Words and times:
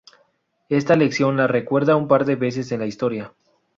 Esta 0.69 0.95
lección 0.95 1.37
la 1.37 1.45
recuerda 1.45 1.95
un 1.95 2.07
par 2.07 2.25
de 2.25 2.35
veces 2.35 2.71
en 2.71 2.79
la 2.79 2.87
historia. 2.87 3.35